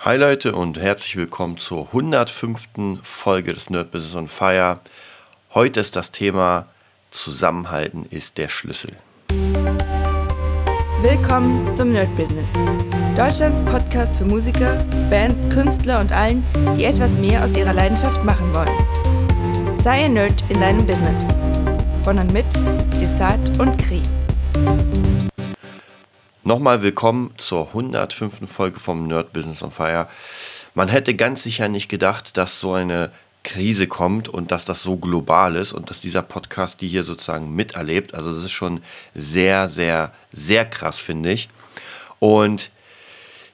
[0.00, 3.00] Hi Leute und herzlich willkommen zur 105.
[3.02, 4.78] Folge des Nerd Business on Fire.
[5.54, 6.66] Heute ist das Thema
[7.10, 8.92] Zusammenhalten ist der Schlüssel.
[11.02, 12.48] Willkommen zum Nerd Business.
[13.16, 16.44] Deutschlands Podcast für Musiker, Bands, Künstler und allen,
[16.76, 19.78] die etwas mehr aus ihrer Leidenschaft machen wollen.
[19.82, 21.24] Sei ein Nerd in deinem Business.
[22.04, 22.46] Von und mit
[23.00, 24.00] Desart und Kri.
[26.48, 28.50] Nochmal willkommen zur 105.
[28.50, 30.08] Folge vom Nerd Business on Fire.
[30.74, 33.10] Man hätte ganz sicher nicht gedacht, dass so eine
[33.44, 37.54] Krise kommt und dass das so global ist und dass dieser Podcast die hier sozusagen
[37.54, 38.14] miterlebt.
[38.14, 38.80] Also das ist schon
[39.14, 41.50] sehr, sehr, sehr krass, finde ich.
[42.18, 42.70] Und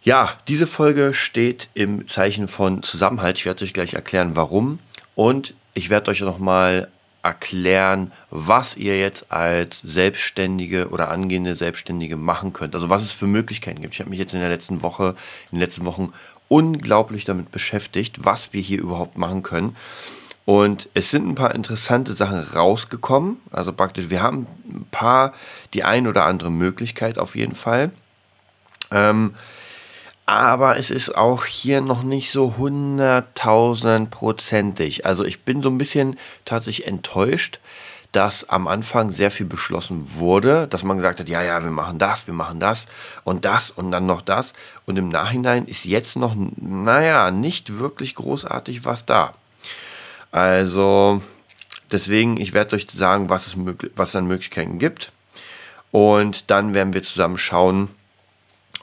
[0.04, 3.38] ja, diese Folge steht im Zeichen von Zusammenhalt.
[3.40, 4.78] Ich werde euch gleich erklären, warum.
[5.16, 6.86] Und ich werde euch nochmal
[7.24, 12.74] erklären, was ihr jetzt als Selbstständige oder angehende Selbstständige machen könnt.
[12.74, 13.94] Also was es für Möglichkeiten gibt.
[13.94, 15.16] Ich habe mich jetzt in der letzten Woche,
[15.50, 16.12] in den letzten Wochen
[16.48, 19.74] unglaublich damit beschäftigt, was wir hier überhaupt machen können.
[20.44, 23.38] Und es sind ein paar interessante Sachen rausgekommen.
[23.50, 25.32] Also praktisch, wir haben ein paar,
[25.72, 27.90] die ein oder andere Möglichkeit auf jeden Fall.
[28.90, 29.34] Ähm,
[30.26, 35.06] aber es ist auch hier noch nicht so hunderttausendprozentig.
[35.06, 37.58] Also ich bin so ein bisschen tatsächlich enttäuscht,
[38.12, 41.98] dass am Anfang sehr viel beschlossen wurde, dass man gesagt hat, ja, ja, wir machen
[41.98, 42.86] das, wir machen das
[43.24, 44.54] und das und dann noch das.
[44.86, 49.34] Und im Nachhinein ist jetzt noch, naja, nicht wirklich großartig was da.
[50.30, 51.22] Also
[51.90, 53.56] deswegen, ich werde euch sagen, was es,
[53.96, 55.10] was es an Möglichkeiten gibt.
[55.90, 57.88] Und dann werden wir zusammen schauen,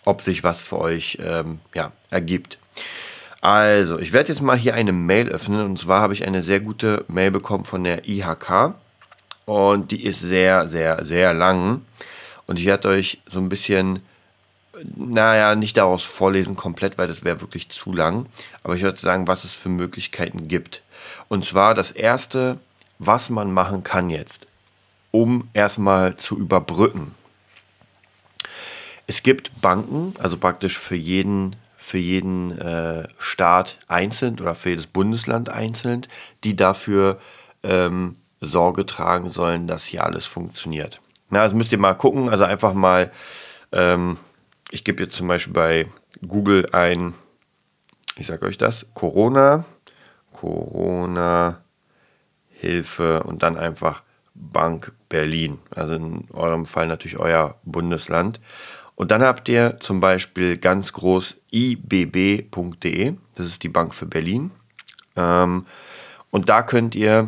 [0.06, 2.58] ob sich was für euch ähm, ja, ergibt.
[3.42, 6.60] Also, ich werde jetzt mal hier eine Mail öffnen und zwar habe ich eine sehr
[6.60, 8.76] gute Mail bekommen von der IHK
[9.46, 11.82] und die ist sehr, sehr, sehr lang
[12.46, 14.04] und ich werde euch so ein bisschen,
[14.96, 18.28] naja, nicht daraus vorlesen komplett, weil das wäre wirklich zu lang,
[18.62, 20.84] aber ich würde sagen, was es für Möglichkeiten gibt.
[21.28, 22.60] Und zwar das erste,
[23.00, 24.46] was man machen kann jetzt,
[25.10, 27.16] um erstmal zu überbrücken.
[29.12, 34.88] Es gibt Banken, also praktisch für jeden, für jeden äh, Staat einzeln oder für jedes
[34.88, 36.08] Bundesland einzeln,
[36.46, 37.20] die dafür
[37.62, 41.02] ähm, Sorge tragen sollen, dass hier alles funktioniert.
[41.30, 43.12] Na, also müsst ihr mal gucken, also einfach mal,
[43.74, 44.16] ähm,
[44.70, 45.88] ich gebe jetzt zum Beispiel bei
[46.26, 47.14] Google ein,
[48.16, 49.66] ich sage euch das, Corona,
[50.32, 51.60] Corona
[52.48, 55.60] Hilfe und dann einfach Bank Berlin.
[55.76, 58.40] Also in eurem Fall natürlich euer Bundesland.
[59.02, 64.52] Und dann habt ihr zum Beispiel ganz groß ibb.de, das ist die Bank für Berlin.
[65.16, 65.66] Ähm,
[66.30, 67.28] und da könnt ihr,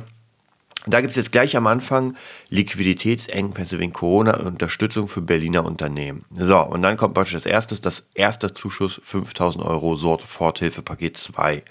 [0.85, 2.15] da gibt es jetzt gleich am Anfang
[2.49, 6.25] Liquiditätsengpässe wegen Corona Unterstützung für Berliner Unternehmen.
[6.35, 11.63] So, und dann kommt praktisch das erste, das erste Zuschuss 5000 Euro Soforthilfepaket 2.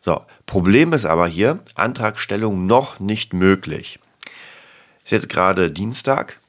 [0.00, 4.00] So, Problem ist aber hier, Antragstellung noch nicht möglich.
[5.04, 6.40] Ist jetzt gerade Dienstag.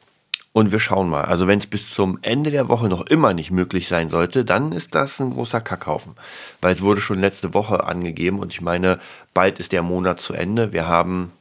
[0.52, 1.26] Und wir schauen mal.
[1.26, 4.72] Also wenn es bis zum Ende der Woche noch immer nicht möglich sein sollte, dann
[4.72, 6.16] ist das ein großer Kackhaufen.
[6.60, 9.00] Weil es wurde schon letzte Woche angegeben und ich meine,
[9.34, 10.74] bald ist der Monat zu Ende.
[10.74, 11.32] Wir haben,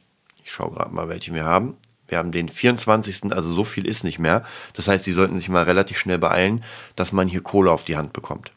[0.43, 1.75] ich schaue gerade mal, welchen wir haben.
[2.07, 3.33] Wir haben den 24.
[3.33, 4.45] Also so viel ist nicht mehr.
[4.73, 6.63] Das heißt, Sie sollten sich mal relativ schnell beeilen,
[6.95, 8.51] dass man hier Kohle auf die Hand bekommt.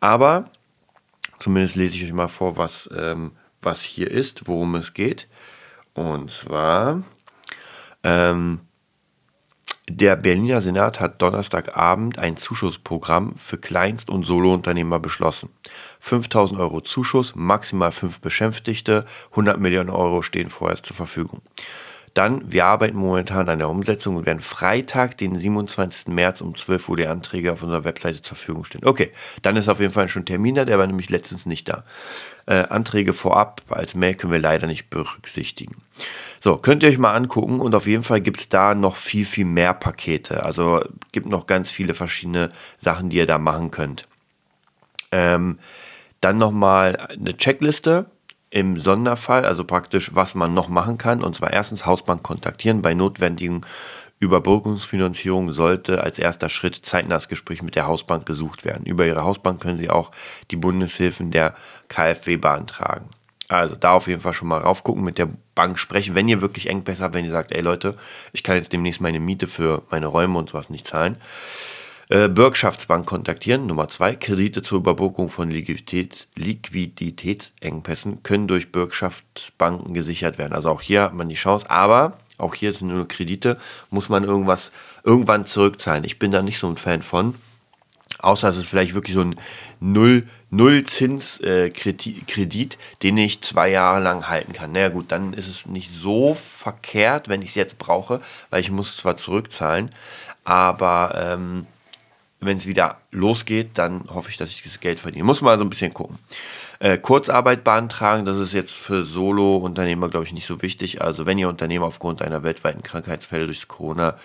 [0.00, 0.50] Aber
[1.38, 5.28] zumindest lese ich euch mal vor, was, ähm, was hier ist, worum es geht.
[5.94, 7.02] Und zwar
[8.04, 8.60] ähm,
[9.94, 15.50] der Berliner Senat hat Donnerstagabend ein Zuschussprogramm für Kleinst- und Solounternehmer beschlossen.
[16.00, 21.42] 5000 Euro Zuschuss, maximal fünf Beschäftigte, 100 Millionen Euro stehen vorerst zur Verfügung.
[22.14, 26.08] Dann, wir arbeiten momentan an der Umsetzung und werden Freitag, den 27.
[26.08, 28.84] März um 12 Uhr die Anträge auf unserer Webseite zur Verfügung stehen.
[28.84, 31.68] Okay, dann ist auf jeden Fall schon ein Termin da, der war nämlich letztens nicht
[31.68, 31.84] da.
[32.46, 35.76] Äh, Anträge vorab als Mail können wir leider nicht berücksichtigen.
[36.38, 39.24] So, könnt ihr euch mal angucken und auf jeden Fall gibt es da noch viel,
[39.24, 40.44] viel mehr Pakete.
[40.44, 44.06] Also gibt noch ganz viele verschiedene Sachen, die ihr da machen könnt.
[45.12, 45.58] Ähm,
[46.20, 48.06] dann nochmal eine Checkliste
[48.52, 51.24] im Sonderfall, also praktisch, was man noch machen kann.
[51.24, 52.82] Und zwar erstens Hausbank kontaktieren.
[52.82, 53.62] Bei notwendigen
[54.18, 58.84] Überbrückungsfinanzierung sollte als erster Schritt zeitnah das Gespräch mit der Hausbank gesucht werden.
[58.84, 60.10] Über Ihre Hausbank können Sie auch
[60.50, 61.54] die Bundeshilfen der
[61.88, 63.08] KfW beantragen.
[63.48, 66.68] Also da auf jeden Fall schon mal raufgucken, mit der Bank sprechen, wenn ihr wirklich
[66.68, 67.96] Engpässe habt, wenn ihr sagt, ey Leute,
[68.32, 71.16] ich kann jetzt demnächst meine Miete für meine Räume und sowas nicht zahlen.
[72.12, 73.66] Äh, Bürgschaftsbank kontaktieren.
[73.66, 80.52] Nummer zwei, Kredite zur Überbrückung von Liquiditäts Liquiditätsengpässen können durch Bürgschaftsbanken gesichert werden.
[80.52, 84.24] Also auch hier hat man die Chance, aber auch hier sind nur Kredite, muss man
[84.24, 84.72] irgendwas
[85.04, 86.04] irgendwann zurückzahlen.
[86.04, 87.34] Ich bin da nicht so ein Fan von.
[88.18, 89.36] Außer es ist vielleicht wirklich so ein
[89.80, 94.72] null Nullzinskredit, äh, den ich zwei Jahre lang halten kann.
[94.72, 98.20] Naja gut, dann ist es nicht so verkehrt, wenn ich es jetzt brauche,
[98.50, 99.88] weil ich muss zwar zurückzahlen,
[100.44, 101.66] aber ähm,
[102.42, 105.24] wenn es wieder losgeht, dann hoffe ich, dass ich das Geld verdiene.
[105.24, 106.18] Muss man so ein bisschen gucken.
[106.80, 111.00] Äh, Kurzarbeit beantragen, das ist jetzt für Solo-Unternehmer, glaube ich, nicht so wichtig.
[111.00, 114.16] Also wenn ihr Unternehmer aufgrund einer weltweiten Krankheitsfälle durch Corona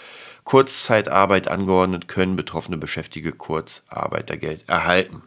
[0.43, 5.21] Kurzzeitarbeit angeordnet, können betroffene Beschäftigte Kurzarbeitergeld erhalten.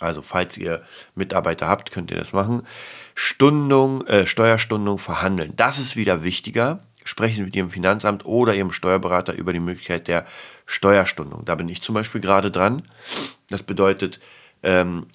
[0.00, 0.82] Also falls ihr
[1.14, 2.66] Mitarbeiter habt, könnt ihr das machen.
[3.14, 5.52] Stundung, äh, Steuerstundung verhandeln.
[5.56, 6.82] Das ist wieder wichtiger.
[7.04, 10.26] Sprechen Sie mit Ihrem Finanzamt oder Ihrem Steuerberater über die Möglichkeit der
[10.66, 11.44] Steuerstundung.
[11.44, 12.82] Da bin ich zum Beispiel gerade dran.
[13.50, 14.20] Das bedeutet,
[14.62, 15.06] ähm,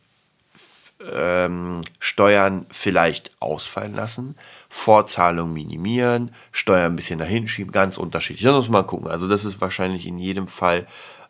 [1.13, 4.35] ähm, Steuern vielleicht ausfallen lassen,
[4.67, 8.43] Vorzahlung minimieren, Steuern ein bisschen dahin schieben, ganz unterschiedlich.
[8.43, 9.07] Da muss man gucken.
[9.07, 10.85] Also das ist wahrscheinlich in jedem Fall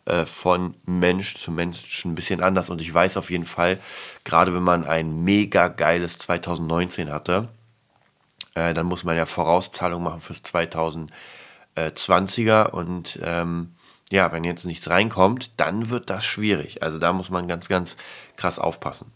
[0.06, 2.70] äh, von Mensch zu Mensch ein bisschen anders.
[2.70, 3.78] Und ich weiß auf jeden Fall,
[4.24, 7.48] gerade wenn man ein mega geiles 2019 hatte,
[8.54, 12.70] äh, dann muss man ja Vorauszahlung machen fürs 2020er.
[12.70, 13.74] Und ähm,
[14.10, 16.82] ja, wenn jetzt nichts reinkommt, dann wird das schwierig.
[16.82, 17.96] Also da muss man ganz, ganz
[18.36, 19.12] krass aufpassen.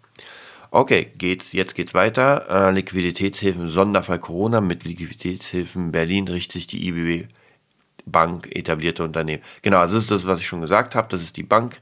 [0.71, 2.47] Okay, geht's, jetzt geht's weiter.
[2.49, 4.61] Äh, Liquiditätshilfen, Sonderfall Corona.
[4.61, 7.29] Mit Liquiditätshilfen Berlin richtet sich die IBB
[8.07, 9.43] Bank etablierte Unternehmen.
[9.63, 11.09] Genau, also das ist das, was ich schon gesagt habe.
[11.09, 11.81] Das ist die Bank.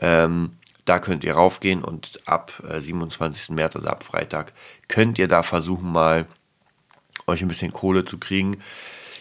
[0.00, 0.52] Ähm,
[0.84, 3.54] da könnt ihr raufgehen und ab äh, 27.
[3.54, 4.52] März, also ab Freitag,
[4.88, 6.26] könnt ihr da versuchen, mal
[7.26, 8.58] euch ein bisschen Kohle zu kriegen.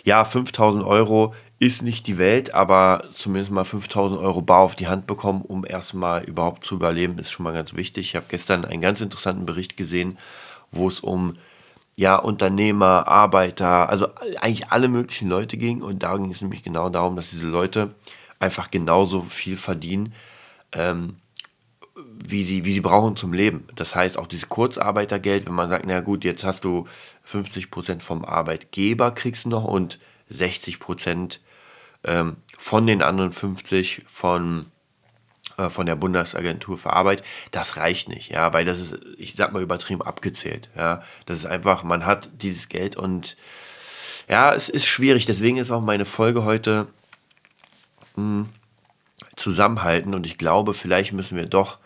[0.03, 4.88] Ja, 5000 Euro ist nicht die Welt, aber zumindest mal 5000 Euro bar auf die
[4.88, 8.07] Hand bekommen, um erstmal überhaupt zu überleben, ist schon mal ganz wichtig.
[8.07, 10.17] Ich habe gestern einen ganz interessanten Bericht gesehen,
[10.71, 11.35] wo es um
[11.97, 14.07] ja, Unternehmer, Arbeiter, also
[14.39, 15.81] eigentlich alle möglichen Leute ging.
[15.81, 17.94] Und da ging es nämlich genau darum, dass diese Leute
[18.39, 20.13] einfach genauso viel verdienen,
[20.71, 21.17] ähm,
[22.23, 23.67] wie, sie, wie sie brauchen zum Leben.
[23.75, 26.88] Das heißt, auch dieses Kurzarbeitergeld, wenn man sagt, na gut, jetzt hast du
[27.27, 30.00] 50% vom Arbeitgeber kriegst du noch und
[30.31, 31.39] 60%
[32.04, 34.72] ähm, von den anderen 50 von
[35.57, 39.51] äh, von der Bundesagentur für Arbeit, das reicht nicht, ja, weil das ist, ich sag
[39.51, 41.04] mal übertrieben abgezählt, ja.
[41.25, 43.36] Das ist einfach, man hat dieses Geld und
[44.30, 45.25] ja, es ist schwierig.
[45.25, 46.88] Deswegen ist auch meine Folge heute
[48.16, 48.50] mh, hm,
[49.36, 51.80] zusammenhalten und ich glaube, vielleicht müssen wir doch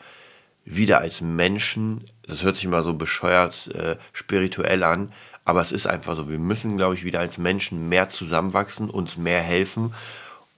[0.66, 5.12] wieder als Menschen, das hört sich immer so bescheuert äh, spirituell an,
[5.46, 9.18] aber es ist einfach so, wir müssen, glaube ich, wieder als Menschen mehr zusammenwachsen, uns
[9.18, 9.94] mehr helfen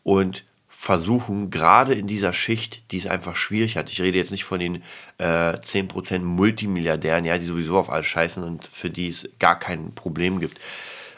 [0.04, 4.44] und versuchen, gerade in dieser Schicht, die es einfach schwierig hat, ich rede jetzt nicht
[4.44, 4.84] von den
[5.18, 9.96] äh, 10% Multimilliardären, ja, die sowieso auf alles scheißen und für die es gar kein
[9.96, 10.60] Problem gibt.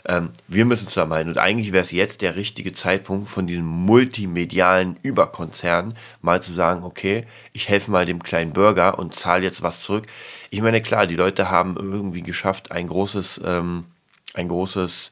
[0.07, 1.31] Ähm, wir müssen zusammenhalten.
[1.31, 6.83] Und eigentlich wäre es jetzt der richtige Zeitpunkt von diesem multimedialen Überkonzern mal zu sagen,
[6.83, 10.05] okay, ich helfe mal dem kleinen Bürger und zahle jetzt was zurück.
[10.49, 13.85] Ich meine, klar, die Leute haben irgendwie geschafft, ein großes, ähm,
[14.33, 15.09] ein großes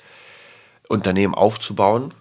[0.87, 2.13] Unternehmen aufzubauen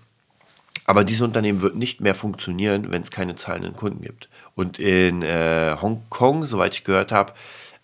[0.87, 4.29] aber dieses Unternehmen wird nicht mehr funktionieren, wenn es keine zahlenden Kunden gibt.
[4.55, 7.33] Und in äh, Hongkong, soweit ich gehört habe,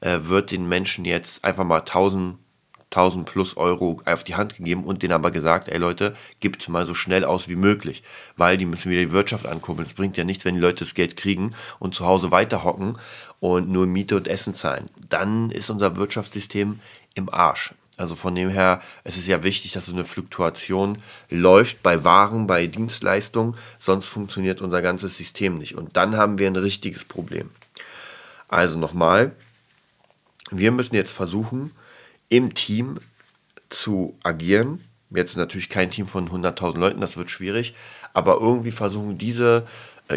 [0.00, 2.36] äh, wird den Menschen jetzt einfach mal 1000,
[2.90, 6.84] 1000 plus Euro auf die Hand gegeben und denen aber gesagt, ey Leute, gibt mal
[6.84, 8.02] so schnell aus wie möglich,
[8.36, 9.86] weil die müssen wieder die Wirtschaft ankurbeln.
[9.86, 12.98] Es bringt ja nichts, wenn die Leute das Geld kriegen und zu Hause weiterhocken
[13.40, 14.88] und nur Miete und Essen zahlen.
[15.08, 16.80] Dann ist unser Wirtschaftssystem
[17.14, 17.74] im Arsch.
[17.96, 22.46] Also von dem her, es ist ja wichtig, dass so eine Fluktuation läuft bei Waren,
[22.46, 25.74] bei Dienstleistungen, sonst funktioniert unser ganzes System nicht.
[25.74, 27.50] Und dann haben wir ein richtiges Problem.
[28.48, 29.32] Also nochmal,
[30.50, 31.72] wir müssen jetzt versuchen,
[32.30, 32.98] im Team
[33.68, 34.82] zu agieren.
[35.10, 37.74] Jetzt natürlich kein Team von 100.000 Leuten, das wird schwierig,
[38.14, 39.66] aber irgendwie versuchen diese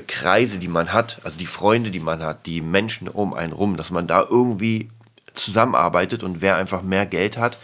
[0.02, 3.78] Kreise, die man hat, also die Freunde, die man hat, die Menschen um einen rum,
[3.78, 4.90] dass man da irgendwie
[5.34, 7.58] zusammenarbeitet und wer einfach mehr Geld hat,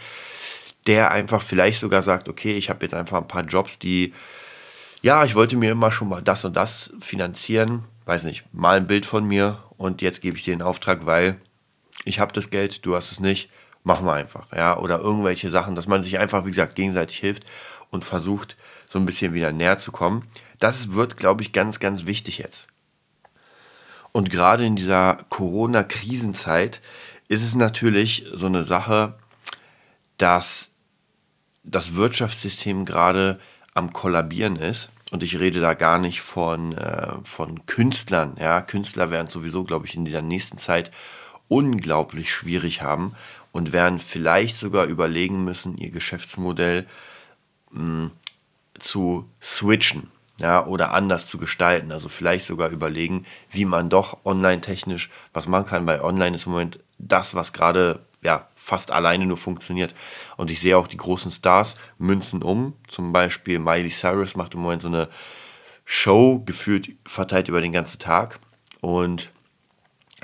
[0.86, 4.12] der einfach vielleicht sogar sagt, okay, ich habe jetzt einfach ein paar Jobs, die,
[5.02, 8.86] ja, ich wollte mir immer schon mal das und das finanzieren, weiß nicht, mal ein
[8.86, 11.40] Bild von mir und jetzt gebe ich dir den Auftrag, weil
[12.04, 13.50] ich habe das Geld, du hast es nicht,
[13.84, 17.44] machen wir einfach, ja, oder irgendwelche Sachen, dass man sich einfach, wie gesagt, gegenseitig hilft
[17.90, 18.56] und versucht,
[18.86, 20.24] so ein bisschen wieder näher zu kommen.
[20.60, 22.68] Das wird, glaube ich, ganz, ganz wichtig jetzt.
[24.12, 26.80] Und gerade in dieser Corona-Krisenzeit
[27.28, 29.18] ist es natürlich so eine Sache,
[30.18, 30.72] dass
[31.62, 33.40] das Wirtschaftssystem gerade
[33.74, 34.90] am Kollabieren ist.
[35.10, 38.36] Und ich rede da gar nicht von, äh, von Künstlern.
[38.38, 40.90] Ja, Künstler werden sowieso, glaube ich, in dieser nächsten Zeit
[41.48, 43.16] unglaublich schwierig haben
[43.50, 46.86] und werden vielleicht sogar überlegen müssen, ihr Geschäftsmodell
[47.70, 48.10] mh, hm,
[48.78, 50.10] zu switchen.
[50.40, 51.92] Ja, oder anders zu gestalten.
[51.92, 56.52] Also vielleicht sogar überlegen, wie man doch online-technisch was machen kann, weil online ist im
[56.52, 59.94] Moment das, was gerade ja, fast alleine nur funktioniert.
[60.36, 62.74] Und ich sehe auch die großen Stars münzen um.
[62.88, 65.08] Zum Beispiel Miley Cyrus macht im Moment so eine
[65.84, 68.38] Show, gefühlt verteilt über den ganzen Tag
[68.80, 69.30] und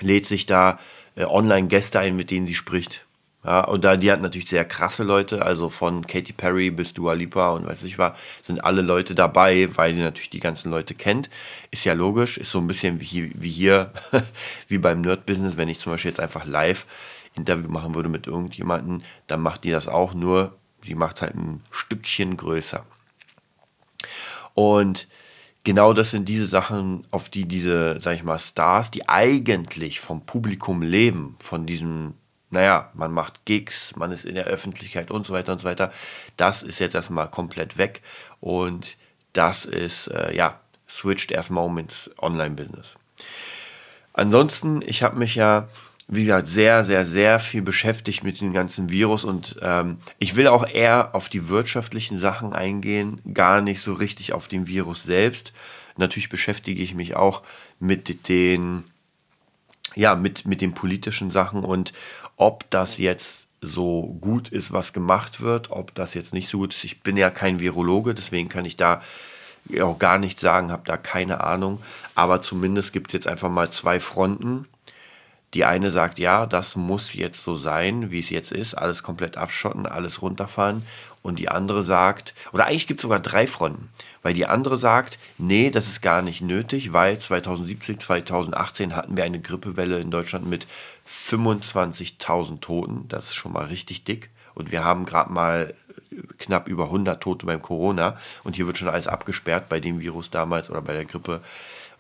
[0.01, 0.79] lädt sich da
[1.17, 3.06] äh, online Gäste ein, mit denen sie spricht.
[3.47, 7.13] Ja, und da, die hat natürlich sehr krasse Leute, also von Katy Perry bis Dua
[7.13, 10.97] Lipa und weiß ich was, sind alle Leute dabei, weil sie natürlich die ganzen Leute
[10.97, 11.31] kennt.
[11.71, 13.93] Ist ja logisch, ist so ein bisschen wie, wie hier,
[14.69, 16.87] wie beim Nerd-Business, wenn ich zum Beispiel jetzt einfach live
[17.37, 21.63] Interview machen würde mit irgendjemandem, dann macht die das auch, nur sie macht halt ein
[21.71, 22.85] Stückchen größer.
[24.55, 25.07] Und
[25.63, 30.27] genau das sind diese Sachen, auf die diese, sag ich mal, Stars, die eigentlich vom
[30.27, 32.15] Publikum leben, von diesem,
[32.57, 35.93] naja, man macht Gigs, man ist in der Öffentlichkeit und so weiter und so weiter,
[36.39, 38.01] das ist jetzt erstmal komplett weg
[38.41, 38.97] und
[39.35, 40.59] das ist, äh, ja,
[40.89, 42.97] switcht erstmal um ins Online-Business.
[44.15, 45.69] Ansonsten, ich habe mich ja
[46.09, 50.47] wie gesagt, sehr, sehr, sehr viel beschäftigt mit diesem ganzen Virus und ähm, ich will
[50.47, 55.53] auch eher auf die wirtschaftlichen Sachen eingehen, gar nicht so richtig auf den Virus selbst.
[55.97, 57.43] Natürlich beschäftige ich mich auch
[57.81, 58.85] mit den,
[59.97, 61.93] ja, mit, mit den politischen Sachen und
[62.37, 66.75] ob das jetzt so gut ist, was gemacht wird, ob das jetzt nicht so gut
[66.75, 66.85] ist.
[66.85, 69.03] Ich bin ja kein Virologe, deswegen kann ich da
[69.81, 71.83] auch gar nichts sagen, habe da keine Ahnung.
[72.15, 74.67] Aber zumindest gibt es jetzt einfach mal zwei Fronten
[75.55, 79.37] die eine sagt, ja, das muss jetzt so sein, wie es jetzt ist, alles komplett
[79.37, 80.87] abschotten, alles runterfahren.
[81.23, 83.89] Und die andere sagt, oder eigentlich gibt es sogar drei Fronten,
[84.27, 89.23] weil die andere sagt, nee, das ist gar nicht nötig, weil 2017, 2018 hatten wir
[89.23, 90.67] eine Grippewelle in Deutschland mit
[91.09, 93.05] 25.000 Toten.
[93.07, 94.31] Das ist schon mal richtig dick.
[94.57, 95.75] Und wir haben gerade mal
[96.39, 98.17] knapp über 100 Tote beim Corona.
[98.43, 101.41] Und hier wird schon alles abgesperrt bei dem Virus damals oder bei der Grippe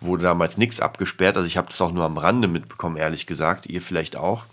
[0.00, 1.36] wurde damals nichts abgesperrt.
[1.36, 3.66] Also ich habe das auch nur am Rande mitbekommen, ehrlich gesagt.
[3.66, 4.46] Ihr vielleicht auch.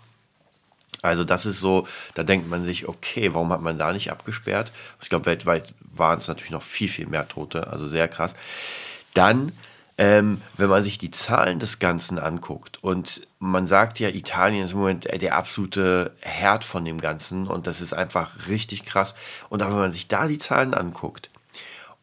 [1.04, 4.72] Also das ist so, da denkt man sich, okay, warum hat man da nicht abgesperrt?
[5.02, 8.34] Ich glaube, weltweit waren es natürlich noch viel, viel mehr Tote, also sehr krass.
[9.12, 9.52] Dann,
[9.98, 14.72] ähm, wenn man sich die Zahlen des Ganzen anguckt und man sagt ja, Italien ist
[14.72, 19.14] im Moment der absolute Herd von dem Ganzen und das ist einfach richtig krass.
[19.50, 21.28] Und auch wenn man sich da die Zahlen anguckt,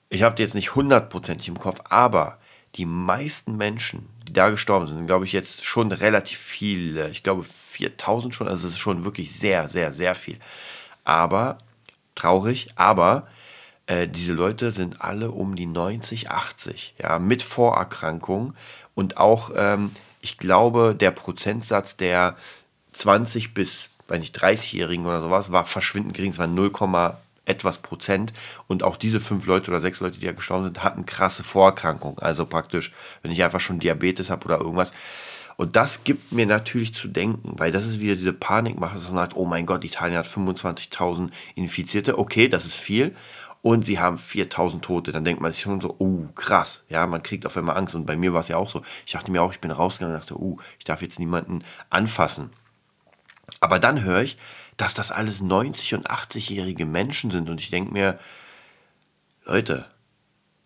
[0.10, 2.38] ich habe die jetzt nicht hundertprozentig im Kopf, aber
[2.76, 7.10] die meisten Menschen, die da gestorben sind, glaube ich jetzt schon relativ viele.
[7.10, 10.38] Ich glaube 4000 schon, also es ist schon wirklich sehr, sehr, sehr viel.
[11.04, 11.58] Aber,
[12.16, 13.28] traurig, aber
[13.88, 18.56] äh, diese Leute sind alle um die 90, 80, ja, mit Vorerkrankungen
[18.96, 22.38] und auch, ähm, ich glaube, der Prozentsatz der
[22.94, 26.72] 20 bis, weiß nicht, 30-Jährigen oder sowas war verschwindend gering, es war 0,
[27.46, 28.34] etwas Prozent.
[28.68, 32.20] Und auch diese fünf Leute oder sechs Leute, die ja gestorben sind, hatten krasse Vorerkrankungen.
[32.20, 34.94] Also praktisch, wenn ich einfach schon Diabetes habe oder irgendwas.
[35.58, 39.16] Und das gibt mir natürlich zu denken, weil das ist wieder diese Panikmache, dass man
[39.16, 42.18] sagt, oh mein Gott, Italien hat 25.000 Infizierte.
[42.18, 43.16] Okay, das ist viel.
[43.62, 45.12] Und sie haben 4000 Tote.
[45.12, 46.84] Dann denkt man sich schon so, oh, krass.
[46.90, 47.94] Ja, man kriegt auf einmal Angst.
[47.94, 48.82] Und bei mir war es ja auch so.
[49.06, 52.50] Ich dachte mir auch, ich bin rausgegangen und dachte, oh, ich darf jetzt niemanden anfassen.
[53.60, 54.38] Aber dann höre ich,
[54.82, 57.50] dass das alles 90- und 80-jährige Menschen sind.
[57.50, 58.18] Und ich denke mir,
[59.46, 59.86] Leute,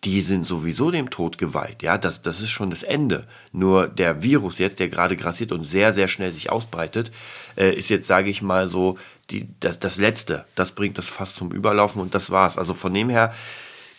[0.04, 1.82] die sind sowieso dem Tod geweiht.
[1.82, 3.28] Ja, das, das ist schon das Ende.
[3.52, 7.12] Nur der Virus jetzt, der gerade grassiert und sehr, sehr schnell sich ausbreitet,
[7.58, 8.98] äh, ist jetzt, sage ich mal so,
[9.30, 10.46] die, das, das Letzte.
[10.54, 12.56] Das bringt das fast zum Überlaufen und das war's.
[12.56, 13.34] Also von dem her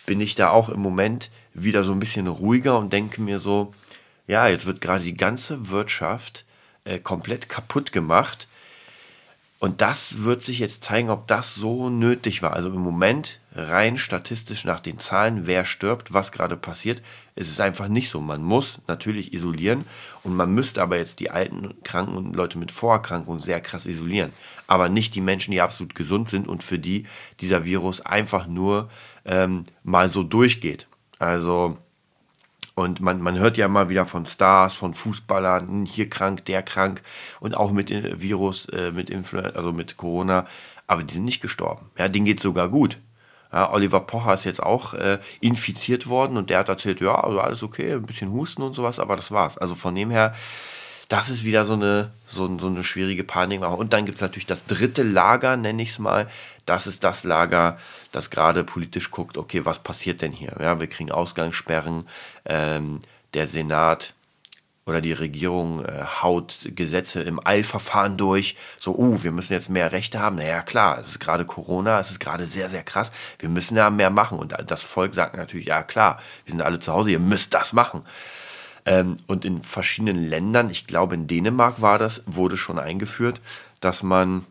[0.07, 3.71] bin ich da auch im Moment wieder so ein bisschen ruhiger und denke mir so,
[4.25, 6.43] ja, jetzt wird gerade die ganze Wirtschaft
[6.86, 8.47] äh, komplett kaputt gemacht
[9.59, 12.53] und das wird sich jetzt zeigen, ob das so nötig war.
[12.53, 17.01] Also im Moment, rein statistisch nach den Zahlen, wer stirbt, was gerade passiert,
[17.35, 18.21] ist es einfach nicht so.
[18.21, 19.85] Man muss natürlich isolieren
[20.23, 24.31] und man müsste aber jetzt die alten Kranken und Leute mit Vorerkrankungen sehr krass isolieren.
[24.67, 27.07] Aber nicht die Menschen, die absolut gesund sind und für die
[27.39, 28.89] dieser Virus einfach nur
[29.25, 30.87] ähm, mal so durchgeht.
[31.17, 31.77] Also
[32.77, 36.62] und man, man hört ja mal wieder von Stars, von Fußballern, hm, hier krank, der
[36.62, 37.01] krank
[37.39, 40.46] und auch mit dem Virus, äh, mit Influenza, also mit Corona,
[40.86, 41.89] aber die sind nicht gestorben.
[41.98, 43.00] Ja, denen geht sogar gut.
[43.51, 47.39] Ja, Oliver Pocher ist jetzt auch äh, infiziert worden und der hat erzählt, ja, also
[47.39, 49.57] alles okay, ein bisschen Husten und sowas, aber das war's.
[49.57, 50.36] Also von dem her,
[51.09, 53.61] das ist wieder so eine, so, so eine schwierige Panik.
[53.61, 56.27] Und dann gibt es natürlich das dritte Lager, nenne ich es mal.
[56.65, 57.77] Das ist das Lager,
[58.11, 60.55] das gerade politisch guckt, okay, was passiert denn hier?
[60.59, 62.05] Ja, wir kriegen Ausgangssperren.
[62.45, 62.99] Ähm,
[63.33, 64.13] der Senat
[64.85, 68.55] oder die Regierung äh, haut Gesetze im Eilverfahren durch.
[68.77, 70.37] So, uh, wir müssen jetzt mehr Rechte haben.
[70.37, 73.11] Naja, klar, es ist gerade Corona, es ist gerade sehr, sehr krass.
[73.39, 74.39] Wir müssen ja mehr machen.
[74.39, 77.73] Und das Volk sagt natürlich, ja klar, wir sind alle zu Hause, ihr müsst das
[77.73, 78.03] machen.
[78.88, 83.41] Ähm, und in verschiedenen Ländern, ich glaube in Dänemark war das, wurde schon eingeführt,
[83.82, 84.46] dass man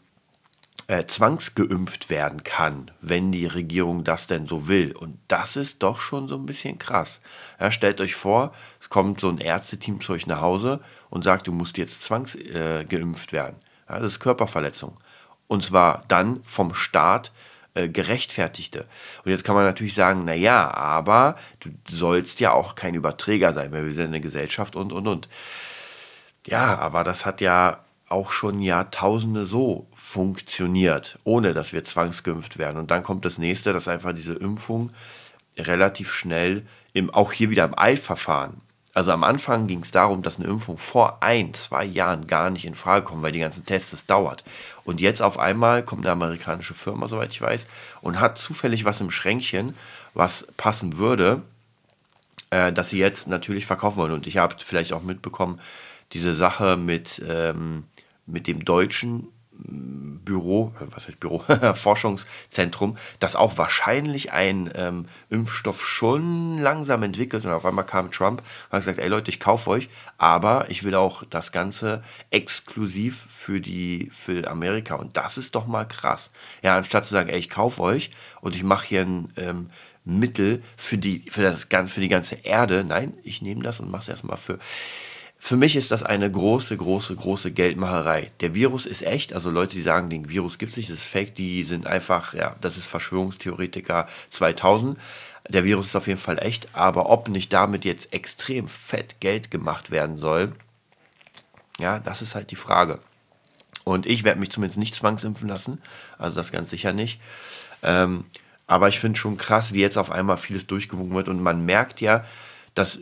[0.88, 4.95] äh, zwangsgeimpft werden kann, wenn die Regierung das denn so will.
[4.95, 7.23] Und das ist doch schon so ein bisschen krass.
[7.59, 11.49] Ja, stellt euch vor, es kommt so ein Ärzteteam zu euch nach Hause und sagt,
[11.49, 13.57] du musst jetzt zwangsgeimpft äh, werden.
[13.88, 14.93] Ja, das ist Körperverletzung.
[15.49, 17.33] Und zwar dann vom Staat
[17.76, 18.87] äh, gerechtfertigte.
[19.25, 23.52] Und jetzt kann man natürlich sagen, na ja, aber du sollst ja auch kein Überträger
[23.52, 25.28] sein, weil wir sind eine Gesellschaft und und und.
[26.47, 32.78] Ja, aber das hat ja auch schon Jahrtausende so funktioniert, ohne dass wir zwangsgeimpft werden.
[32.78, 34.90] Und dann kommt das nächste, dass einfach diese Impfung
[35.59, 38.62] relativ schnell, im, auch hier wieder im Eilverfahren,
[38.96, 42.64] also am Anfang ging es darum, dass eine Impfung vor ein, zwei Jahren gar nicht
[42.64, 44.42] in Frage kommt, weil die ganzen Tests, das dauert.
[44.84, 47.66] Und jetzt auf einmal kommt eine amerikanische Firma, soweit ich weiß,
[48.00, 49.76] und hat zufällig was im Schränkchen,
[50.14, 51.42] was passen würde,
[52.48, 54.12] äh, dass sie jetzt natürlich verkaufen wollen.
[54.12, 55.60] Und ich habe vielleicht auch mitbekommen,
[56.14, 57.84] diese Sache mit ähm,
[58.26, 61.38] mit dem deutschen Büro, äh, was heißt Büro,
[61.75, 67.44] Forschungszentrum, das auch wahrscheinlich ein ähm, Impfstoff schon langsam entwickelt.
[67.44, 70.84] Und auf einmal kam Trump und hat gesagt, ey Leute, ich kaufe euch, aber ich
[70.84, 74.96] will auch das Ganze exklusiv für die für Amerika.
[74.96, 76.32] Und das ist doch mal krass.
[76.62, 78.10] Ja, anstatt zu sagen, ey, ich kaufe euch
[78.40, 79.70] und ich mache hier ein ähm,
[80.04, 84.02] Mittel für die für das für die ganze Erde, nein, ich nehme das und mache
[84.02, 84.58] es erstmal für
[85.46, 88.32] für mich ist das eine große, große, große Geldmacherei.
[88.40, 91.04] Der Virus ist echt, also Leute, die sagen, den Virus gibt es nicht, das ist
[91.04, 94.98] fake, die sind einfach, ja, das ist Verschwörungstheoretiker 2000.
[95.48, 99.52] Der Virus ist auf jeden Fall echt, aber ob nicht damit jetzt extrem fett Geld
[99.52, 100.52] gemacht werden soll,
[101.78, 102.98] ja, das ist halt die Frage.
[103.84, 105.80] Und ich werde mich zumindest nicht zwangsimpfen lassen,
[106.18, 107.20] also das ganz sicher nicht.
[107.84, 108.24] Ähm,
[108.66, 112.00] aber ich finde schon krass, wie jetzt auf einmal vieles durchgewogen wird und man merkt
[112.00, 112.24] ja,
[112.74, 113.00] dass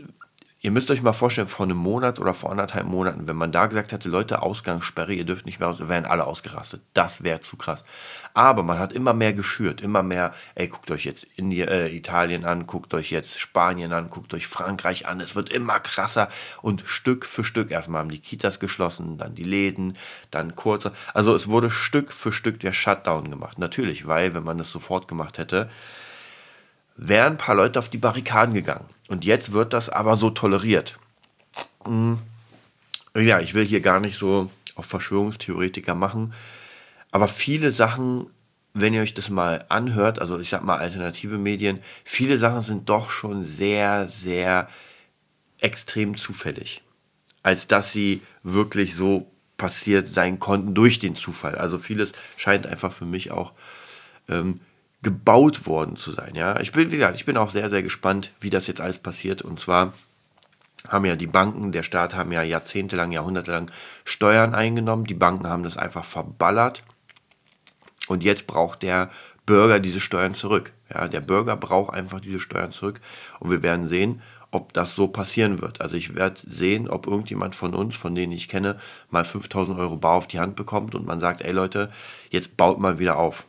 [0.65, 3.67] Ihr müsst euch mal vorstellen, vor einem Monat oder vor anderthalb Monaten, wenn man da
[3.67, 6.81] gesagt hätte, Leute, Ausgangssperre, ihr dürft nicht mehr raus, wären alle ausgerastet.
[6.95, 7.85] Das wäre zu krass.
[8.33, 12.47] Aber man hat immer mehr geschürt, immer mehr, ey, guckt euch jetzt Indien, äh, Italien
[12.47, 15.21] an, guckt euch jetzt Spanien an, guckt euch Frankreich an.
[15.21, 16.31] Es wird immer krasser
[16.63, 17.71] und Stück für Stück.
[17.71, 19.99] Erstmal haben die Kitas geschlossen, dann die Läden,
[20.31, 20.93] dann kurzer.
[21.13, 23.59] Also es wurde Stück für Stück der Shutdown gemacht.
[23.59, 25.69] Natürlich, weil, wenn man das sofort gemacht hätte,
[26.97, 28.94] wären ein paar Leute auf die Barrikaden gegangen.
[29.09, 30.99] Und jetzt wird das aber so toleriert.
[31.85, 32.19] Hm.
[33.17, 36.35] Ja, ich will hier gar nicht so auf Verschwörungstheoretiker machen,
[37.13, 38.27] aber viele Sachen,
[38.73, 42.89] wenn ihr euch das mal anhört, also ich sag mal alternative Medien, viele Sachen sind
[42.89, 44.69] doch schon sehr, sehr
[45.61, 46.83] extrem zufällig,
[47.45, 51.55] als dass sie wirklich so passiert sein konnten durch den Zufall.
[51.55, 53.53] Also vieles scheint einfach für mich auch
[54.29, 54.59] ähm,
[55.05, 56.35] gebaut worden zu sein.
[56.35, 58.99] Ja, ich bin, wie gesagt, ich bin auch sehr, sehr gespannt, wie das jetzt alles
[58.99, 59.43] passiert.
[59.43, 59.93] Und zwar
[60.89, 63.71] haben ja die Banken, der Staat haben ja jahrzehntelang, jahrhundertelang
[64.05, 65.05] Steuern eingenommen.
[65.05, 66.83] Die Banken haben das einfach verballert.
[68.09, 69.11] Und jetzt braucht der
[69.47, 70.73] Bürger diese Steuern zurück.
[70.93, 73.01] Ja, der Bürger braucht einfach diese Steuern zurück.
[73.41, 75.81] Und wir werden sehen, ob das so passieren wird.
[75.81, 78.79] Also ich werde sehen, ob irgendjemand von uns, von denen ich kenne,
[79.11, 81.91] mal 5000 Euro Bar auf die Hand bekommt und man sagt, ey Leute,
[82.31, 83.47] jetzt baut mal wieder auf.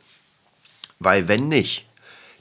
[1.00, 1.86] Weil wenn nicht,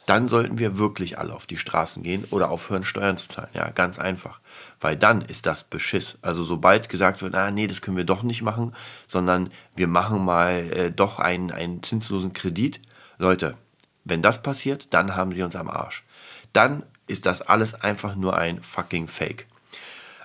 [0.06, 3.48] dann sollten wir wirklich alle auf die Straßen gehen oder aufhören, Steuern zu zahlen.
[3.54, 4.40] Ja, ganz einfach.
[4.80, 6.18] Weil dann ist das Beschiss.
[6.20, 8.74] Also sobald gesagt wird, ah nee, das können wir doch nicht machen,
[9.06, 12.80] sondern wir machen mal äh, doch einen, einen zinslosen Kredit.
[13.18, 13.56] Leute,
[14.04, 16.04] wenn das passiert, dann haben sie uns am Arsch.
[16.52, 19.46] Dann ist das alles einfach nur ein fucking Fake.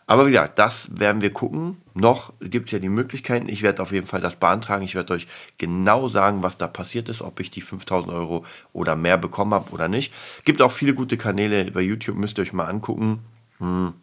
[0.09, 1.77] Aber wie gesagt, das werden wir gucken.
[1.93, 3.47] Noch gibt es ja die Möglichkeiten.
[3.47, 4.83] Ich werde auf jeden Fall das beantragen.
[4.83, 5.27] Ich werde euch
[5.59, 8.43] genau sagen, was da passiert ist, ob ich die 5000 Euro
[8.73, 10.11] oder mehr bekommen habe oder nicht.
[10.45, 13.19] Gibt auch viele gute Kanäle bei YouTube, müsst ihr euch mal angucken.
[13.59, 13.93] Hm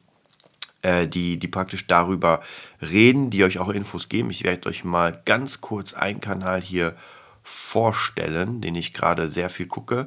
[0.83, 2.41] äh, die, die praktisch darüber
[2.81, 4.31] reden, die euch auch Infos geben.
[4.31, 6.95] Ich werde euch mal ganz kurz einen Kanal hier
[7.43, 10.07] vorstellen, den ich gerade sehr viel gucke.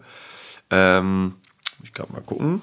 [0.69, 1.35] Ähm,
[1.83, 2.61] ich kann mal gucken.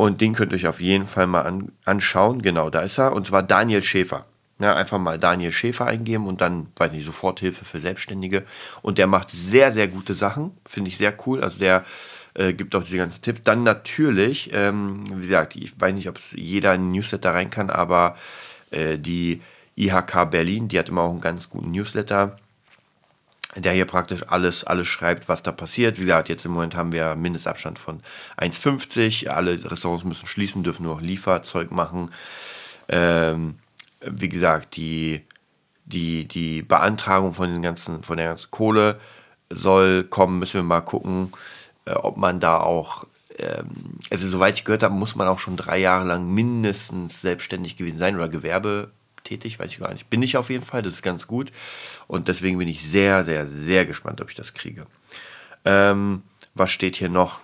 [0.00, 2.40] Und den könnt ihr euch auf jeden Fall mal an, anschauen.
[2.40, 3.12] Genau, da ist er.
[3.12, 4.24] Und zwar Daniel Schäfer.
[4.58, 8.44] Ja, einfach mal Daniel Schäfer eingeben und dann, weiß nicht, Soforthilfe für Selbstständige.
[8.80, 10.52] Und der macht sehr, sehr gute Sachen.
[10.66, 11.42] Finde ich sehr cool.
[11.42, 11.84] Also der
[12.32, 13.42] äh, gibt auch diese ganzen Tipps.
[13.44, 17.50] Dann natürlich, ähm, wie gesagt, ich weiß nicht, ob es jeder in den Newsletter rein
[17.50, 18.16] kann, aber
[18.70, 19.42] äh, die
[19.76, 22.38] IHK Berlin, die hat immer auch einen ganz guten Newsletter
[23.56, 25.98] der hier praktisch alles, alles schreibt, was da passiert.
[25.98, 28.00] Wie gesagt, jetzt im Moment haben wir Mindestabstand von
[28.38, 29.28] 1,50.
[29.28, 32.10] Alle Restaurants müssen schließen, dürfen nur noch Lieferzeug machen.
[32.88, 33.56] Ähm,
[34.00, 35.24] wie gesagt, die,
[35.84, 39.00] die, die Beantragung von, den ganzen, von der ganzen Kohle
[39.50, 41.32] soll kommen, müssen wir mal gucken,
[41.86, 43.04] äh, ob man da auch,
[43.36, 47.76] ähm, also soweit ich gehört habe, muss man auch schon drei Jahre lang mindestens selbstständig
[47.76, 48.92] gewesen sein oder Gewerbe
[49.30, 50.10] tätig, weiß ich gar nicht.
[50.10, 51.50] Bin ich auf jeden Fall, das ist ganz gut.
[52.08, 54.86] Und deswegen bin ich sehr, sehr, sehr gespannt, ob ich das kriege.
[55.64, 56.22] Ähm,
[56.54, 57.38] was steht hier noch?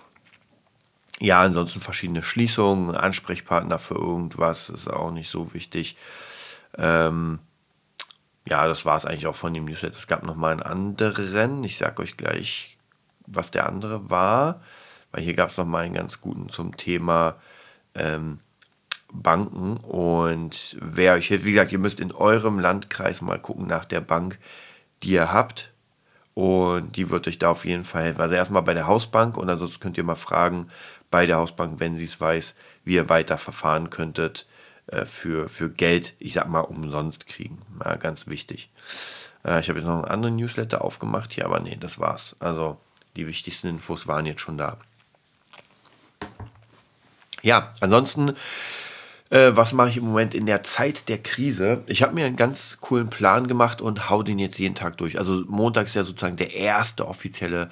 [1.19, 5.97] Ja, ansonsten verschiedene Schließungen, Ansprechpartner für irgendwas, ist auch nicht so wichtig.
[6.77, 7.39] Ähm,
[8.47, 9.97] ja, das war es eigentlich auch von dem Newsletter.
[9.97, 11.63] Es gab noch mal einen anderen.
[11.63, 12.77] Ich sage euch gleich,
[13.25, 14.61] was der andere war,
[15.11, 17.35] weil hier gab es noch mal einen ganz guten zum Thema
[17.95, 18.39] ähm,
[19.11, 19.77] Banken.
[19.77, 24.01] Und wer euch hilft, wie gesagt, ihr müsst in eurem Landkreis mal gucken nach der
[24.01, 24.37] Bank,
[25.03, 25.71] die ihr habt.
[26.33, 28.21] Und die wird euch da auf jeden Fall helfen.
[28.21, 30.67] Also erstmal bei der Hausbank und ansonsten könnt ihr mal fragen
[31.09, 34.45] bei der Hausbank, wenn sie es weiß, wie ihr weiter verfahren könntet
[34.87, 37.57] äh, für, für Geld, ich sag mal, umsonst kriegen.
[37.83, 38.69] Ja, ganz wichtig.
[39.43, 42.35] Äh, ich habe jetzt noch einen anderen Newsletter aufgemacht hier, aber nee, das war's.
[42.39, 42.77] Also
[43.15, 44.77] die wichtigsten Infos waren jetzt schon da.
[47.41, 48.33] Ja, ansonsten
[49.29, 51.83] äh, was mache ich im Moment in der Zeit der Krise?
[51.87, 55.17] Ich habe mir einen ganz coolen Plan gemacht und hau den jetzt jeden Tag durch.
[55.19, 57.69] Also Montag ist ja sozusagen der erste offizielle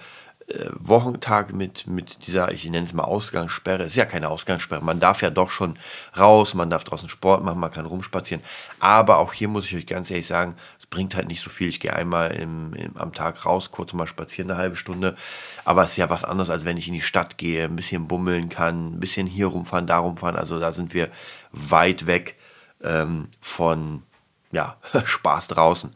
[0.75, 3.83] Wochentag mit, mit dieser, ich nenne es mal Ausgangssperre.
[3.83, 4.83] Ist ja keine Ausgangssperre.
[4.83, 5.77] Man darf ja doch schon
[6.17, 8.43] raus, man darf draußen Sport machen, man kann rumspazieren.
[8.79, 11.67] Aber auch hier muss ich euch ganz ehrlich sagen, es bringt halt nicht so viel.
[11.67, 15.15] Ich gehe einmal im, im, am Tag raus, kurz mal spazieren, eine halbe Stunde.
[15.63, 18.07] Aber es ist ja was anderes, als wenn ich in die Stadt gehe, ein bisschen
[18.07, 20.35] bummeln kann, ein bisschen hier rumfahren, da rumfahren.
[20.35, 21.09] Also da sind wir
[21.51, 22.35] weit weg
[22.83, 24.03] ähm, von
[24.51, 25.89] ja, Spaß draußen.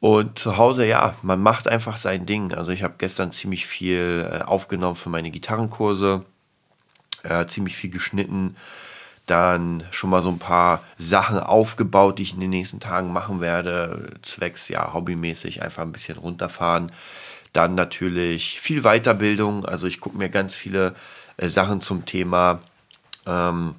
[0.00, 2.54] Und zu Hause, ja, man macht einfach sein Ding.
[2.54, 6.24] Also ich habe gestern ziemlich viel äh, aufgenommen für meine Gitarrenkurse,
[7.22, 8.56] äh, ziemlich viel geschnitten,
[9.26, 13.42] dann schon mal so ein paar Sachen aufgebaut, die ich in den nächsten Tagen machen
[13.42, 16.90] werde, zwecks ja hobbymäßig einfach ein bisschen runterfahren.
[17.52, 20.94] Dann natürlich viel Weiterbildung, also ich gucke mir ganz viele
[21.36, 22.60] äh, Sachen zum Thema
[23.26, 23.74] ähm,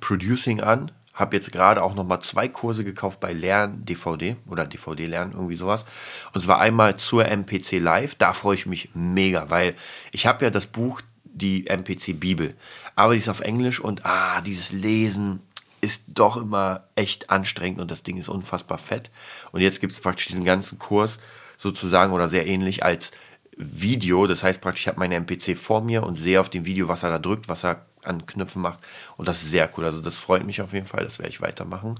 [0.00, 4.66] Producing an, habe jetzt gerade auch noch mal zwei Kurse gekauft bei Lern DVD oder
[4.66, 5.86] DVD Lernen, irgendwie sowas.
[6.32, 8.16] Und zwar einmal zur MPC Live.
[8.16, 9.74] Da freue ich mich mega, weil
[10.10, 12.54] ich habe ja das Buch, die MPC Bibel.
[12.96, 15.40] Aber die ist auf Englisch und ah, dieses Lesen
[15.80, 19.10] ist doch immer echt anstrengend und das Ding ist unfassbar fett.
[19.52, 21.18] Und jetzt gibt es praktisch diesen ganzen Kurs
[21.58, 23.12] sozusagen oder sehr ähnlich als
[23.56, 24.26] Video.
[24.26, 27.02] Das heißt praktisch, ich habe meine MPC vor mir und sehe auf dem Video, was
[27.02, 28.78] er da drückt, was er an Knöpfen macht.
[29.16, 29.84] Und das ist sehr cool.
[29.84, 31.04] Also das freut mich auf jeden Fall.
[31.04, 31.94] Das werde ich weitermachen.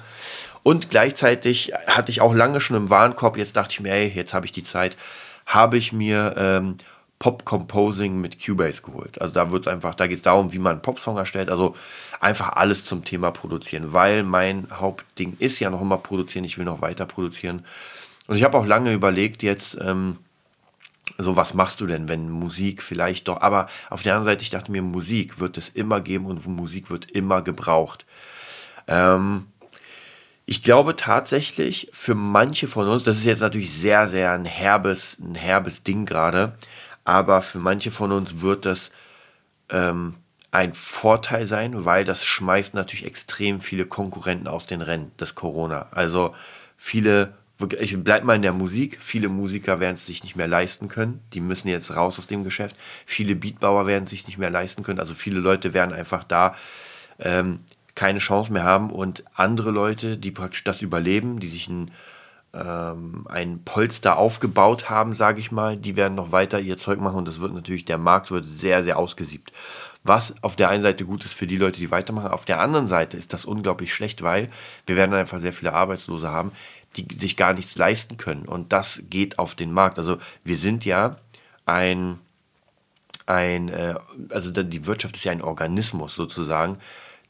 [0.62, 3.36] Und gleichzeitig hatte ich auch lange schon im Warenkorb.
[3.36, 4.96] Jetzt dachte ich mir, hey, jetzt habe ich die Zeit.
[5.46, 6.76] Habe ich mir ähm,
[7.18, 9.20] Pop Composing mit Cubase geholt.
[9.20, 11.48] Also da wird einfach, da geht es darum, wie man einen Popsong erstellt.
[11.48, 11.76] Also
[12.20, 16.44] einfach alles zum Thema produzieren, weil mein Hauptding ist ja noch immer produzieren.
[16.44, 17.64] Ich will noch weiter produzieren.
[18.26, 20.18] Und ich habe auch lange überlegt, jetzt ähm,
[21.18, 24.50] so, was machst du denn, wenn Musik vielleicht doch, aber auf der anderen Seite, ich
[24.50, 28.06] dachte mir, Musik wird es immer geben und Musik wird immer gebraucht.
[28.88, 29.46] Ähm,
[30.46, 35.18] ich glaube tatsächlich, für manche von uns, das ist jetzt natürlich sehr, sehr ein herbes,
[35.18, 36.56] ein herbes Ding gerade,
[37.04, 38.92] aber für manche von uns wird das
[39.70, 40.16] ähm,
[40.50, 45.88] ein Vorteil sein, weil das schmeißt natürlich extrem viele Konkurrenten aus den Rennen, das Corona.
[45.92, 46.34] Also
[46.76, 47.34] viele
[47.72, 48.98] ich bleib mal in der Musik.
[49.00, 51.20] Viele Musiker werden es sich nicht mehr leisten können.
[51.32, 52.76] Die müssen jetzt raus aus dem Geschäft.
[53.06, 55.00] Viele Beatbauer werden es sich nicht mehr leisten können.
[55.00, 56.54] Also viele Leute werden einfach da
[57.18, 57.60] ähm,
[57.94, 58.90] keine Chance mehr haben.
[58.90, 61.90] Und andere Leute, die praktisch das überleben, die sich ein,
[62.52, 67.18] ähm, ein Polster aufgebaut haben, sage ich mal, die werden noch weiter ihr Zeug machen.
[67.18, 69.52] Und das wird natürlich, der Markt wird sehr, sehr ausgesiebt.
[70.04, 72.30] Was auf der einen Seite gut ist für die Leute, die weitermachen.
[72.30, 74.50] Auf der anderen Seite ist das unglaublich schlecht, weil
[74.86, 76.52] wir werden einfach sehr viele Arbeitslose haben,
[76.96, 78.46] die sich gar nichts leisten können.
[78.46, 79.98] Und das geht auf den Markt.
[79.98, 81.18] Also wir sind ja
[81.66, 82.18] ein,
[83.26, 83.94] ein äh,
[84.30, 86.78] also die Wirtschaft ist ja ein Organismus sozusagen,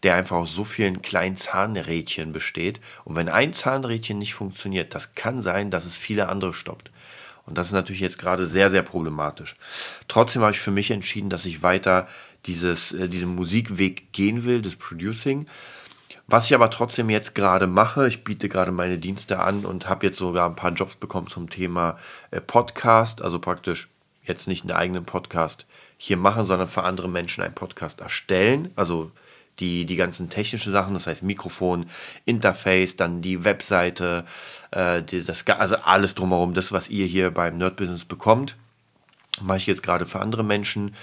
[0.03, 2.81] der einfach aus so vielen kleinen Zahnrädchen besteht.
[3.05, 6.91] Und wenn ein Zahnrädchen nicht funktioniert, das kann sein, dass es viele andere stoppt.
[7.47, 9.57] Und das ist natürlich jetzt gerade sehr, sehr problematisch.
[10.09, 12.09] Trotzdem habe ich für mich entschieden, dass ich weiter
[12.47, 15.47] dieses, äh, diesen Musikweg gehen will, das Producing.
[16.27, 20.07] Was ich aber trotzdem jetzt gerade mache, ich biete gerade meine Dienste an und habe
[20.07, 21.99] jetzt sogar ein paar Jobs bekommen zum Thema
[22.31, 23.91] äh, Podcast, also praktisch
[24.23, 25.67] jetzt nicht einen eigenen Podcast
[25.99, 28.71] hier machen, sondern für andere Menschen einen Podcast erstellen.
[28.75, 29.11] Also
[29.61, 31.87] die, die ganzen technischen Sachen, das heißt Mikrofon,
[32.25, 34.25] Interface, dann die Webseite,
[34.71, 38.57] äh, die, das, also alles drumherum, das, was ihr hier beim Nerd Business bekommt,
[39.43, 40.95] mache ich jetzt gerade für andere Menschen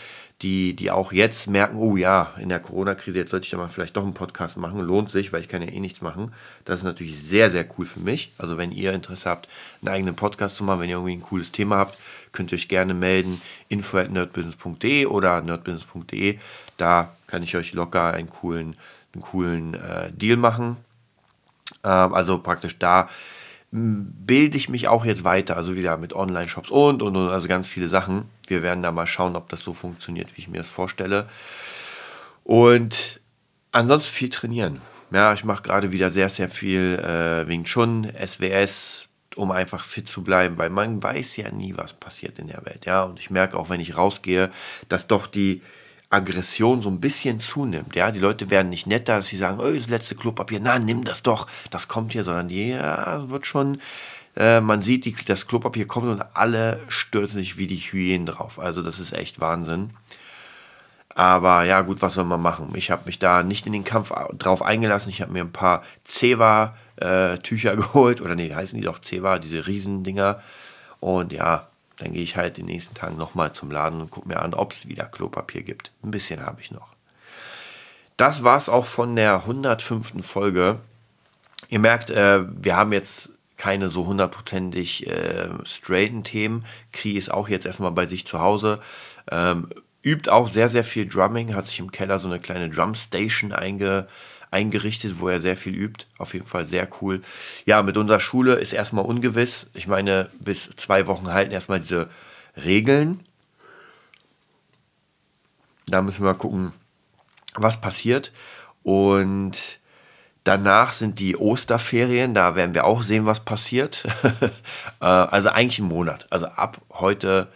[0.42, 3.70] die, die auch jetzt merken, oh ja, in der Corona-Krise, jetzt sollte ich ja mal
[3.70, 6.34] vielleicht doch einen Podcast machen, lohnt sich, weil ich kann ja eh nichts machen.
[6.66, 8.32] Das ist natürlich sehr, sehr cool für mich.
[8.40, 9.48] Also wenn ihr Interesse habt,
[9.82, 11.98] einen eigenen Podcast zu machen, wenn ihr irgendwie ein cooles Thema habt,
[12.32, 16.40] könnt ihr euch gerne melden, info at nerdbusiness.de oder nerdbusiness.de.
[16.78, 18.76] Da kann ich euch locker einen coolen,
[19.14, 20.78] einen coolen äh, Deal machen.
[21.84, 23.10] Ähm, also praktisch da
[23.72, 27.70] bilde ich mich auch jetzt weiter, also wieder mit Online-Shops und, und, und, also ganz
[27.70, 28.26] viele Sachen.
[28.52, 31.28] Wir werden da mal schauen, ob das so funktioniert, wie ich mir das vorstelle.
[32.44, 33.22] Und
[33.72, 34.82] ansonsten viel trainieren.
[35.12, 40.08] Ja, ich mache gerade wieder sehr, sehr viel äh, Wing Chun, SWS, um einfach fit
[40.08, 42.86] zu bleiben, weil man weiß ja nie, was passiert in der Welt.
[42.86, 44.52] Ja, und ich merke auch, wenn ich rausgehe,
[44.88, 45.62] dass doch die,
[46.12, 47.96] Aggression so ein bisschen zunimmt.
[47.96, 51.06] Ja, die Leute werden nicht netter, dass sie sagen, oh, das letzte Klopapier, na, nimm
[51.06, 53.80] das doch, das kommt hier, sondern ja, wird schon,
[54.36, 58.60] äh, man sieht, die, das Klopapier kommt und alle stürzen sich wie die Hyänen drauf.
[58.60, 59.91] Also das ist echt Wahnsinn.
[61.13, 62.70] Aber ja, gut, was soll man machen?
[62.74, 65.10] Ich habe mich da nicht in den Kampf drauf eingelassen.
[65.10, 68.22] Ich habe mir ein paar Ceva-Tücher äh, geholt.
[68.22, 70.41] Oder nee, heißen die doch Ceva, diese Riesendinger.
[71.02, 71.67] Und ja,
[71.98, 74.72] dann gehe ich halt den nächsten Tag nochmal zum Laden und gucke mir an, ob
[74.72, 75.91] es wieder Klopapier gibt.
[76.04, 76.96] Ein bisschen habe ich noch.
[78.15, 80.26] Das war es auch von der 105.
[80.26, 80.80] Folge.
[81.70, 83.31] Ihr merkt, äh, wir haben jetzt
[83.62, 86.65] keine so hundertprozentig äh, straighten Themen.
[86.91, 88.80] Kri ist auch jetzt erstmal bei sich zu Hause.
[89.30, 89.69] Ähm,
[90.02, 94.08] übt auch sehr, sehr viel Drumming, hat sich im Keller so eine kleine Drumstation einge,
[94.50, 96.08] eingerichtet, wo er sehr viel übt.
[96.17, 97.21] Auf jeden Fall sehr cool.
[97.67, 99.69] Ja, mit unserer Schule ist erstmal ungewiss.
[99.76, 102.10] Ich meine, bis zwei Wochen halten erstmal diese
[102.58, 103.19] Regeln.
[105.86, 106.74] Da müssen wir gucken,
[107.54, 108.32] was passiert.
[108.82, 109.80] Und
[110.44, 112.34] danach sind die Osterferien.
[112.34, 114.06] Da werden wir auch sehen, was passiert.
[115.00, 116.28] Äh, also eigentlich ein Monat.
[116.30, 117.48] Also ab heute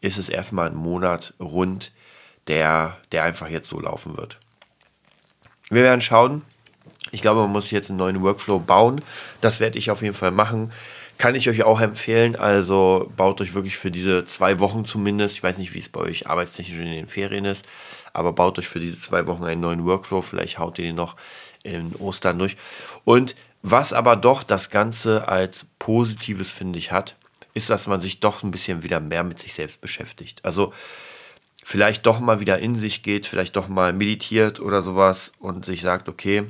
[0.00, 1.92] ist es erstmal ein Monat rund,
[2.48, 4.38] der, der einfach jetzt so laufen wird.
[5.68, 6.40] Wir werden schauen.
[7.10, 9.02] Ich glaube, man muss jetzt einen neuen Workflow bauen.
[9.42, 10.72] Das werde ich auf jeden Fall machen.
[11.18, 12.36] Kann ich euch auch empfehlen.
[12.36, 16.00] Also baut euch wirklich für diese zwei Wochen zumindest, ich weiß nicht, wie es bei
[16.00, 17.66] euch arbeitstechnisch in den Ferien ist,
[18.12, 20.22] aber baut euch für diese zwei Wochen einen neuen Workflow.
[20.22, 21.16] Vielleicht haut ihr den noch
[21.66, 22.56] in Ostern durch.
[23.04, 27.16] Und was aber doch das Ganze als Positives, finde ich, hat,
[27.54, 30.44] ist, dass man sich doch ein bisschen wieder mehr mit sich selbst beschäftigt.
[30.44, 30.72] Also
[31.64, 35.80] vielleicht doch mal wieder in sich geht, vielleicht doch mal meditiert oder sowas und sich
[35.80, 36.44] sagt, okay,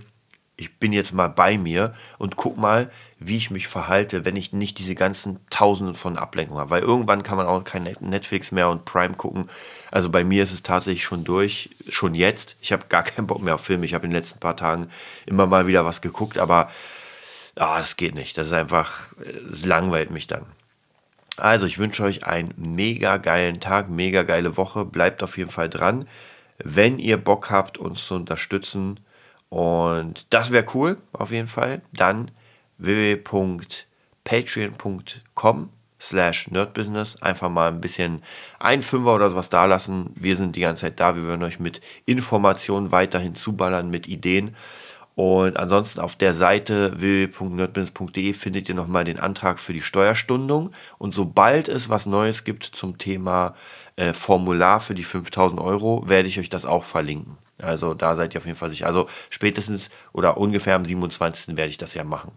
[0.57, 4.53] ich bin jetzt mal bei mir und guck mal, wie ich mich verhalte, wenn ich
[4.53, 6.71] nicht diese ganzen Tausenden von Ablenkungen habe.
[6.71, 9.49] Weil irgendwann kann man auch kein Netflix mehr und Prime gucken.
[9.91, 12.57] Also bei mir ist es tatsächlich schon durch, schon jetzt.
[12.61, 13.85] Ich habe gar keinen Bock mehr auf Filme.
[13.85, 14.89] Ich habe in den letzten paar Tagen
[15.27, 16.71] immer mal wieder was geguckt, aber
[17.57, 18.39] ah, das geht nicht.
[18.39, 19.13] Das ist einfach,
[19.51, 20.47] es langweilt mich dann.
[21.39, 24.87] Also, ich wünsche euch einen mega geilen Tag, mega geile Woche.
[24.87, 26.09] Bleibt auf jeden Fall dran.
[26.65, 28.99] Wenn ihr Bock habt, uns zu unterstützen,
[29.57, 32.31] und das wäre cool, auf jeden Fall, dann
[32.77, 37.23] www.patreon.com slash nerdbusiness.
[37.23, 38.21] Einfach mal ein bisschen
[38.59, 40.11] ein Fünfer oder sowas da lassen.
[40.15, 41.17] Wir sind die ganze Zeit da.
[41.17, 44.55] Wir werden euch mit Informationen weiterhin zuballern, mit Ideen.
[45.15, 50.71] Und ansonsten auf der Seite www.nerdbusiness.de findet ihr nochmal den Antrag für die Steuerstundung.
[50.99, 53.55] Und sobald es was Neues gibt zum Thema
[53.97, 57.39] äh, Formular für die 5000 Euro, werde ich euch das auch verlinken.
[57.61, 58.87] Also da seid ihr auf jeden Fall sicher.
[58.87, 61.57] Also spätestens oder ungefähr am 27.
[61.57, 62.33] werde ich das ja machen.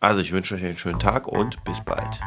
[0.00, 2.20] Also ich wünsche euch einen schönen Tag und bis bald.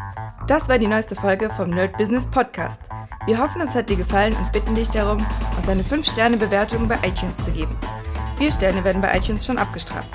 [0.48, 2.82] Das war die neueste Folge vom Nerd Business Podcast.
[3.26, 7.38] Wir hoffen, es hat dir gefallen und bitten dich darum, uns eine 5-Sterne-Bewertung bei iTunes
[7.38, 7.78] zu geben.
[8.38, 10.10] Vier Sterne werden bei iTunes schon abgestraft.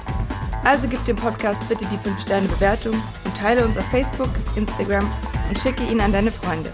[0.64, 5.08] Also gib dem Podcast bitte die 5-Sterne-Bewertung und teile uns auf Facebook, Instagram
[5.48, 6.72] und schicke ihn an deine Freunde.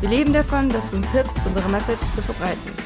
[0.00, 2.85] Wir leben davon, dass du uns hilfst, unsere Message zu verbreiten.